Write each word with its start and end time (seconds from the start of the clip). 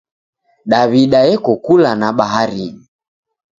Daw'ida 0.69 1.19
eko 1.33 1.51
kula 1.65 1.91
na 1.99 2.07
baharinyi. 2.17 2.83